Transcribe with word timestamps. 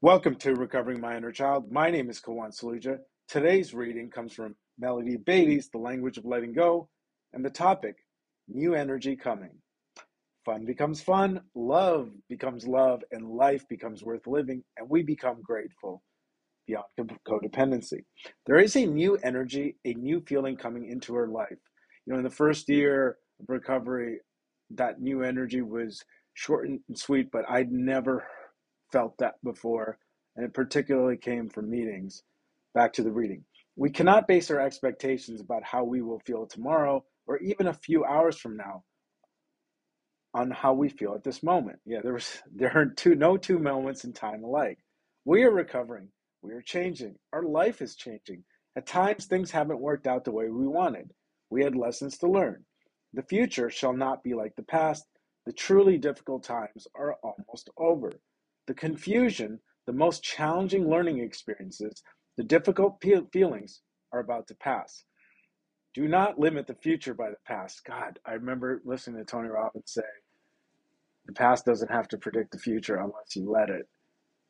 Welcome 0.00 0.36
to 0.36 0.54
Recovering 0.54 1.00
My 1.00 1.16
Inner 1.16 1.32
Child. 1.32 1.72
My 1.72 1.90
name 1.90 2.08
is 2.08 2.20
Kawan 2.20 2.56
Saluja. 2.56 2.98
Today's 3.26 3.74
reading 3.74 4.10
comes 4.10 4.32
from 4.32 4.54
Melody 4.78 5.16
Beattie's 5.16 5.70
The 5.70 5.78
Language 5.78 6.18
of 6.18 6.24
Letting 6.24 6.52
Go, 6.52 6.88
and 7.32 7.44
the 7.44 7.50
topic, 7.50 7.96
New 8.46 8.74
Energy 8.74 9.16
Coming. 9.16 9.58
Fun 10.44 10.64
becomes 10.64 11.02
fun, 11.02 11.40
love 11.56 12.12
becomes 12.28 12.64
love, 12.64 13.02
and 13.10 13.28
life 13.28 13.66
becomes 13.68 14.04
worth 14.04 14.28
living, 14.28 14.62
and 14.76 14.88
we 14.88 15.02
become 15.02 15.42
grateful 15.42 16.04
beyond 16.68 16.86
codependency. 17.26 18.04
There 18.46 18.60
is 18.60 18.76
a 18.76 18.86
new 18.86 19.16
energy, 19.24 19.78
a 19.84 19.94
new 19.94 20.22
feeling 20.28 20.56
coming 20.56 20.88
into 20.88 21.12
her 21.16 21.26
life. 21.26 21.58
You 22.06 22.12
know, 22.12 22.18
in 22.18 22.24
the 22.24 22.30
first 22.30 22.68
year 22.68 23.16
of 23.40 23.48
recovery, 23.48 24.20
that 24.76 25.00
new 25.00 25.24
energy 25.24 25.62
was 25.62 26.04
short 26.34 26.68
and 26.68 26.80
sweet, 26.94 27.32
but 27.32 27.50
I'd 27.50 27.72
never 27.72 28.28
felt 28.90 29.18
that 29.18 29.34
before, 29.44 29.98
and 30.36 30.44
it 30.44 30.54
particularly 30.54 31.16
came 31.16 31.48
from 31.48 31.70
meetings. 31.70 32.22
Back 32.74 32.92
to 32.94 33.02
the 33.02 33.12
reading. 33.12 33.44
We 33.76 33.90
cannot 33.90 34.28
base 34.28 34.50
our 34.50 34.60
expectations 34.60 35.40
about 35.40 35.64
how 35.64 35.84
we 35.84 36.02
will 36.02 36.20
feel 36.20 36.46
tomorrow 36.46 37.04
or 37.26 37.38
even 37.38 37.68
a 37.68 37.74
few 37.74 38.04
hours 38.04 38.36
from 38.36 38.56
now 38.56 38.84
on 40.34 40.50
how 40.50 40.74
we 40.74 40.88
feel 40.88 41.14
at 41.14 41.24
this 41.24 41.42
moment. 41.42 41.78
Yeah, 41.84 42.00
there 42.02 42.12
was 42.12 42.42
there 42.54 42.76
are 42.76 42.86
two 42.86 43.14
no 43.14 43.36
two 43.36 43.58
moments 43.58 44.04
in 44.04 44.12
time 44.12 44.44
alike. 44.44 44.78
We 45.24 45.44
are 45.44 45.50
recovering. 45.50 46.08
We 46.42 46.52
are 46.54 46.62
changing. 46.62 47.16
Our 47.32 47.42
life 47.42 47.82
is 47.82 47.96
changing. 47.96 48.44
At 48.76 48.86
times 48.86 49.26
things 49.26 49.50
haven't 49.50 49.80
worked 49.80 50.06
out 50.06 50.24
the 50.24 50.32
way 50.32 50.48
we 50.48 50.66
wanted. 50.68 51.10
We 51.50 51.64
had 51.64 51.74
lessons 51.76 52.18
to 52.18 52.28
learn. 52.28 52.64
The 53.14 53.22
future 53.22 53.70
shall 53.70 53.92
not 53.92 54.22
be 54.22 54.34
like 54.34 54.54
the 54.56 54.62
past. 54.62 55.04
The 55.46 55.52
truly 55.52 55.98
difficult 55.98 56.44
times 56.44 56.86
are 56.94 57.16
almost 57.22 57.70
over 57.78 58.12
the 58.68 58.74
confusion, 58.74 59.58
the 59.86 59.92
most 59.92 60.22
challenging 60.22 60.88
learning 60.88 61.18
experiences, 61.18 62.02
the 62.36 62.44
difficult 62.44 63.02
feelings 63.32 63.80
are 64.12 64.20
about 64.20 64.46
to 64.46 64.54
pass. 64.54 65.04
Do 65.94 66.06
not 66.06 66.38
limit 66.38 66.66
the 66.66 66.74
future 66.74 67.14
by 67.14 67.30
the 67.30 67.36
past. 67.46 67.82
God, 67.84 68.20
I 68.26 68.34
remember 68.34 68.82
listening 68.84 69.18
to 69.18 69.24
Tony 69.24 69.48
Robbins 69.48 69.90
say, 69.90 70.02
the 71.26 71.32
past 71.32 71.64
doesn't 71.64 71.90
have 71.90 72.08
to 72.08 72.18
predict 72.18 72.52
the 72.52 72.58
future 72.58 72.96
unless 72.96 73.34
you 73.34 73.50
let 73.50 73.70
it. 73.70 73.88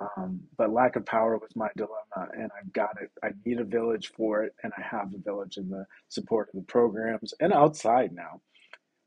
Um, 0.00 0.40
but 0.56 0.72
lack 0.72 0.96
of 0.96 1.06
power 1.06 1.36
was 1.36 1.50
my 1.54 1.68
dilemma, 1.76 2.30
and 2.32 2.50
I've 2.58 2.72
got 2.72 2.96
it. 3.00 3.10
I 3.22 3.30
need 3.44 3.60
a 3.60 3.64
village 3.64 4.12
for 4.16 4.44
it, 4.44 4.52
and 4.62 4.72
I 4.76 4.82
have 4.82 5.12
a 5.12 5.18
village 5.18 5.56
in 5.56 5.68
the 5.68 5.86
support 6.08 6.48
of 6.52 6.60
the 6.60 6.66
programs 6.66 7.34
and 7.40 7.52
outside 7.52 8.12
now. 8.12 8.40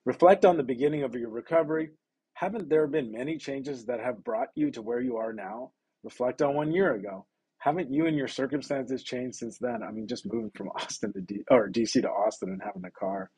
Reflect 0.06 0.46
on 0.46 0.58
the 0.58 0.64
beginning 0.64 1.03
of 1.03 1.16
your 1.16 1.30
recovery 1.30 1.92
haven't 2.38 2.70
there 2.70 2.86
been 2.86 3.12
many 3.12 3.36
changes 3.36 3.86
that 3.86 4.00
have 4.00 4.24
brought 4.24 4.50
you 4.54 4.70
to 4.70 4.84
where 4.84 5.02
you 5.02 5.18
are 5.18 5.34
now? 5.34 5.72
Reflect 6.04 6.44
on 6.44 6.54
one 6.54 6.72
year 6.72 6.94
ago. 6.94 7.26
Haven't 7.58 7.92
you 7.92 8.06
and 8.06 8.16
your 8.16 8.28
circumstances 8.28 9.02
changed 9.02 9.38
since 9.38 9.58
then? 9.58 9.82
I 9.82 9.90
mean, 9.90 10.06
just 10.06 10.32
moving 10.32 10.52
from 10.52 10.70
Austin 10.76 11.12
to 11.14 11.22
D 11.22 11.44
or 11.50 11.68
DC 11.68 12.00
to 12.04 12.08
Austin 12.08 12.50
and 12.50 12.62
having 12.62 12.86
a 12.86 12.92
car. 12.92 13.32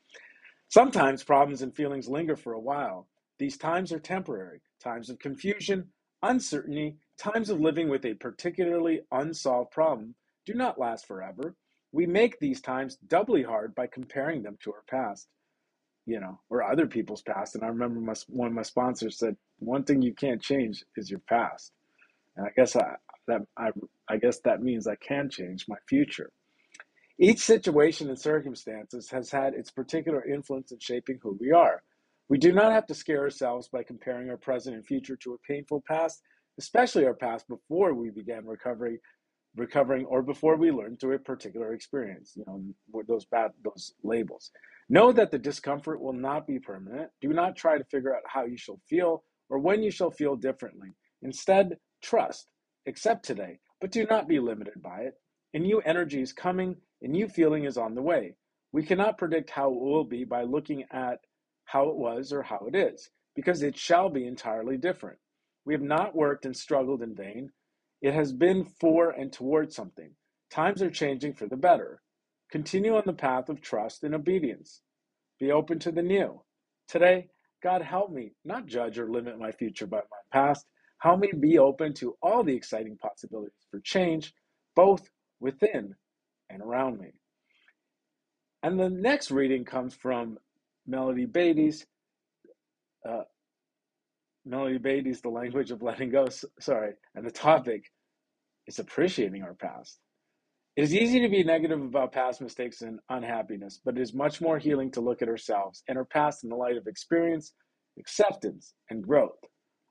Sometimes 0.68 1.24
problems 1.24 1.62
and 1.62 1.74
feelings 1.74 2.10
linger 2.10 2.36
for 2.36 2.52
a 2.52 2.60
while. 2.60 3.08
These 3.38 3.58
times 3.58 3.94
are 3.94 4.00
temporary, 4.00 4.60
times 4.84 5.10
of 5.10 5.18
confusion, 5.18 5.88
uncertainty, 6.22 6.98
times 7.18 7.50
of 7.50 7.62
living 7.62 7.88
with 7.88 8.04
a 8.04 8.16
particularly 8.16 9.00
unsolved 9.14 9.72
problem 9.72 10.14
do 10.46 10.54
not 10.56 10.78
last 10.78 11.08
forever. 11.08 11.56
We 11.94 12.06
make 12.06 12.38
these 12.40 12.60
times 12.60 12.98
doubly 13.08 13.44
hard 13.44 13.74
by 13.76 13.88
comparing 13.88 14.44
them 14.44 14.58
to 14.64 14.74
our 14.74 14.84
past 14.90 15.30
you 16.10 16.20
know, 16.20 16.40
or 16.50 16.64
other 16.64 16.88
people's 16.88 17.22
past. 17.22 17.54
And 17.54 17.64
I 17.64 17.68
remember 17.68 18.00
my, 18.00 18.16
one 18.28 18.48
of 18.48 18.54
my 18.54 18.64
sponsors 18.64 19.20
said, 19.20 19.36
one 19.60 19.84
thing 19.84 20.02
you 20.02 20.14
can't 20.16 20.42
change 20.42 20.84
is 20.98 21.10
your 21.10 21.20
past. 21.30 21.72
And 22.36 22.48
I 22.48 22.50
guess 22.56 22.76
I, 22.76 22.96
that 23.28 23.42
I, 23.56 23.70
I 24.10 24.18
guess 24.18 24.40
that 24.40 24.64
means 24.64 24.88
I 24.88 24.96
can 24.96 25.30
change 25.30 25.66
my 25.68 25.76
future. 25.88 26.32
Each 27.20 27.42
situation 27.42 28.10
and 28.10 28.18
circumstances 28.20 29.12
has 29.12 29.30
had 29.30 29.54
its 29.54 29.70
particular 29.70 30.26
influence 30.26 30.72
in 30.72 30.80
shaping 30.80 31.20
who 31.22 31.38
we 31.40 31.52
are. 31.52 31.84
We 32.28 32.40
do 32.40 32.54
not 32.54 32.72
have 32.72 32.88
to 32.88 32.96
scare 32.96 33.22
ourselves 33.22 33.68
by 33.68 33.84
comparing 33.84 34.32
our 34.32 34.38
present 34.38 34.76
and 34.76 34.86
future 34.86 35.18
to 35.18 35.34
a 35.34 35.48
painful 35.48 35.84
past, 35.88 36.22
especially 36.58 37.06
our 37.06 37.14
past 37.14 37.48
before 37.48 37.94
we 37.94 38.10
began 38.10 38.48
recovery 38.48 39.00
recovering 39.60 40.06
or 40.06 40.22
before 40.24 40.58
we 40.58 40.72
learn 40.72 40.98
through 40.98 41.16
a 41.16 41.20
particular 41.20 41.74
experience 41.74 42.34
you 42.36 42.46
know 42.48 43.04
those 43.08 43.26
bad 43.26 43.52
those 43.64 43.94
labels. 44.04 44.52
Know 44.90 45.12
that 45.12 45.32
the 45.32 45.40
discomfort 45.40 46.02
will 46.02 46.14
not 46.14 46.48
be 46.48 46.60
permanent. 46.60 47.12
Do 47.22 47.30
not 47.30 47.56
try 47.56 47.78
to 47.78 47.84
figure 47.86 48.16
out 48.16 48.24
how 48.28 48.46
you 48.46 48.58
shall 48.58 48.80
feel 48.90 49.24
or 49.50 49.60
when 49.60 49.84
you 49.84 49.92
shall 49.92 50.12
feel 50.12 50.36
differently. 50.36 50.90
Instead 51.22 51.78
trust. 52.02 52.48
Accept 52.88 53.26
today 53.26 53.60
but 53.82 53.92
do 53.92 54.06
not 54.10 54.28
be 54.28 54.40
limited 54.40 54.82
by 54.82 55.02
it. 55.02 55.16
A 55.54 55.60
new 55.60 55.80
energy 55.82 56.22
is 56.22 56.34
coming. 56.34 56.76
A 57.02 57.08
new 57.08 57.28
feeling 57.28 57.66
is 57.66 57.78
on 57.78 57.96
the 57.96 58.02
way. 58.02 58.36
We 58.72 58.84
cannot 58.84 59.18
predict 59.18 59.50
how 59.50 59.72
it 59.72 59.80
will 59.80 60.04
be 60.04 60.24
by 60.26 60.44
looking 60.44 60.84
at 60.92 61.20
how 61.66 61.90
it 61.90 61.96
was 61.96 62.34
or 62.34 62.44
how 62.44 62.68
it 62.68 62.76
is 62.76 63.10
because 63.36 63.64
it 63.64 63.78
shall 63.78 64.10
be 64.10 64.28
entirely 64.28 64.78
different. 64.78 65.18
We 65.66 65.74
have 65.74 65.82
not 65.82 66.16
worked 66.16 66.46
and 66.46 66.56
struggled 66.56 67.02
in 67.02 67.16
vain 67.16 67.52
it 68.02 68.14
has 68.14 68.32
been 68.34 68.66
for 68.66 69.12
and 69.12 69.32
toward 69.32 69.74
something. 69.74 70.12
Times 70.52 70.82
are 70.82 70.90
changing 70.90 71.34
for 71.34 71.48
the 71.48 71.58
better. 71.58 72.02
Continue 72.52 72.96
on 72.96 73.04
the 73.06 73.14
path 73.14 73.50
of 73.50 73.62
trust 73.62 74.04
and 74.04 74.16
obedience. 74.16 74.82
Be 75.40 75.52
open 75.52 75.80
to 75.80 75.92
the 75.92 76.02
new. 76.02 76.42
Today, 76.88 77.28
God 77.62 77.82
help 77.82 78.12
me 78.12 78.34
not 78.46 78.66
judge 78.66 78.98
or 78.98 79.12
limit 79.12 79.40
my 79.40 79.52
future 79.52 79.86
by 79.88 79.98
my 79.98 80.18
past. 80.32 80.66
Help 81.00 81.20
me 81.20 81.32
be 81.40 81.60
open 81.60 81.94
to 81.96 82.16
all 82.22 82.44
the 82.44 82.56
exciting 82.56 82.98
possibilities 82.98 83.68
for 83.70 83.80
change, 83.82 84.34
both 84.76 85.10
within 85.40 85.96
and 86.50 86.62
around 86.62 87.00
me. 87.00 87.12
And 88.64 88.80
the 88.80 88.90
next 88.90 89.32
reading 89.32 89.66
comes 89.66 89.94
from 89.94 90.38
Melody 90.88 91.26
Beattie's 91.26 91.86
uh, 93.08 93.24
Melody 94.50 94.80
Beattie's 94.80 95.22
The 95.22 95.30
Language 95.30 95.70
of 95.70 95.84
Letting 95.84 96.10
Go, 96.10 96.28
sorry, 96.60 96.94
and 97.14 97.26
the 97.26 97.32
topic 97.32 97.84
is 98.66 98.80
appreciating 98.80 99.44
our 99.44 99.54
past. 99.54 100.00
It 100.76 100.84
is 100.84 100.96
easy 100.96 101.20
to 101.20 101.30
be 101.30 101.44
negative 101.44 101.82
about 101.82 102.14
past 102.14 102.42
mistakes 102.42 102.82
and 102.82 103.00
unhappiness, 103.10 103.80
but 103.84 103.96
it 103.98 104.02
is 104.02 104.14
much 104.14 104.42
more 104.42 104.58
healing 104.58 104.90
to 104.92 105.02
look 105.02 105.22
at 105.22 105.28
ourselves 105.28 105.84
and 105.88 106.00
our 106.00 106.06
past 106.06 106.44
in 106.44 106.50
the 106.50 106.56
light 106.56 106.78
of 106.78 106.88
experience, 106.88 107.54
acceptance, 108.00 108.74
and 108.90 109.04
growth. 109.04 109.38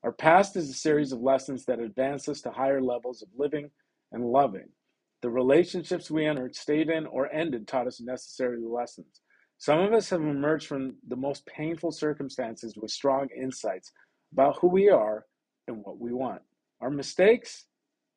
Our 0.03 0.13
past 0.13 0.57
is 0.57 0.71
a 0.71 0.75
series 0.75 1.13
of 1.13 1.21
lessons 1.21 1.65
that 1.67 1.79
advance 1.79 2.29
us 2.29 2.41
to 2.41 2.51
higher 2.51 2.83
levels 2.83 3.23
of 3.23 3.29
living 3.37 3.71
and 4.11 4.25
loving. 4.25 4.71
The 5.23 5.31
relationships 5.31 6.11
we 6.11 6.27
entered, 6.27 6.57
stayed 6.57 6.89
in, 6.89 7.07
or 7.07 7.33
ended 7.33 7.69
taught 7.69 7.87
us 7.87 8.01
necessary 8.01 8.59
lessons. 8.61 9.21
Some 9.59 9.81
of 9.81 9.93
us 9.93 10.11
have 10.11 10.21
emerged 10.21 10.67
from 10.67 10.97
the 11.07 11.17
most 11.17 11.45
painful 11.47 11.91
circumstances 11.93 12.77
with 12.77 12.91
strong 12.91 13.29
insights 13.37 13.93
about 14.33 14.59
who 14.61 14.69
we 14.69 14.89
are 14.91 15.27
and 15.67 15.79
what 15.85 15.99
we 15.99 16.13
want. 16.13 16.43
Our 16.81 16.91
mistakes, 16.91 17.65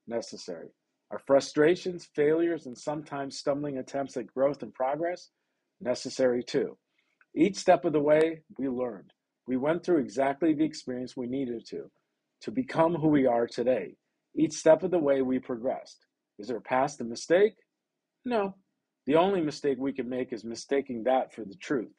necessary. 0.08 0.70
Our 1.12 1.20
frustrations, 1.20 2.08
failures, 2.16 2.66
and 2.68 2.78
sometimes 2.78 3.38
stumbling 3.38 3.78
attempts 3.78 4.16
at 4.18 4.28
growth 4.28 4.64
and 4.64 4.74
progress, 4.74 5.30
necessary 5.82 6.44
too. 6.44 6.78
Each 7.36 7.58
step 7.58 7.86
of 7.86 7.94
the 7.94 8.00
way, 8.00 8.42
we 8.58 8.68
learned. 8.70 9.12
We 9.48 9.58
went 9.58 9.84
through 9.84 10.00
exactly 10.00 10.54
the 10.54 10.64
experience 10.64 11.18
we 11.18 11.28
needed 11.28 11.66
to, 11.68 11.90
to 12.42 12.52
become 12.52 12.94
who 12.96 13.08
we 13.10 13.26
are 13.26 13.48
today. 13.48 13.96
Each 14.36 14.54
step 14.54 14.84
of 14.84 14.92
the 14.92 15.00
way, 15.00 15.22
we 15.22 15.40
progressed. 15.40 16.06
Is 16.40 16.52
our 16.52 16.60
past 16.62 17.02
a 17.02 17.04
mistake? 17.04 17.56
No. 18.26 18.56
The 19.08 19.16
only 19.16 19.42
mistake 19.42 19.78
we 19.80 19.94
can 19.94 20.08
make 20.08 20.32
is 20.32 20.44
mistaking 20.44 21.04
that 21.04 21.34
for 21.34 21.44
the 21.44 21.56
truth. 21.56 21.92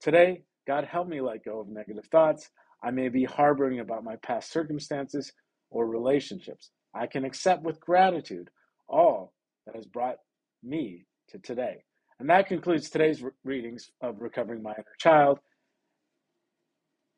Today, 0.00 0.44
God 0.66 0.84
help 0.84 1.08
me 1.08 1.20
let 1.20 1.44
go 1.44 1.60
of 1.60 1.68
negative 1.68 2.06
thoughts. 2.06 2.50
I 2.84 2.90
may 2.90 3.08
be 3.08 3.24
harboring 3.24 3.80
about 3.80 4.04
my 4.04 4.16
past 4.16 4.52
circumstances 4.52 5.32
or 5.70 5.86
relationships. 5.86 6.70
I 6.94 7.06
can 7.06 7.24
accept 7.24 7.62
with 7.62 7.80
gratitude 7.80 8.50
all 8.88 9.32
that 9.66 9.74
has 9.74 9.86
brought 9.86 10.16
me 10.62 11.06
to 11.30 11.38
today. 11.38 11.84
And 12.20 12.28
that 12.28 12.46
concludes 12.46 12.90
today's 12.90 13.22
re- 13.22 13.30
readings 13.44 13.90
of 14.02 14.20
Recovering 14.20 14.62
My 14.62 14.72
Inner 14.72 14.84
Child. 14.98 15.38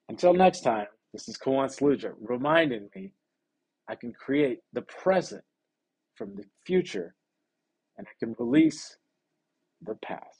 Until 0.08 0.34
next 0.34 0.60
time, 0.60 0.86
this 1.12 1.28
is 1.28 1.36
Kawan 1.36 1.68
Saluja 1.68 2.12
reminding 2.20 2.88
me 2.94 3.12
I 3.88 3.96
can 3.96 4.12
create 4.12 4.60
the 4.72 4.82
present 4.82 5.42
from 6.14 6.36
the 6.36 6.44
future 6.64 7.14
and 7.98 8.06
I 8.06 8.10
can 8.24 8.34
release 8.38 8.96
the 9.82 9.96
past. 9.96 10.35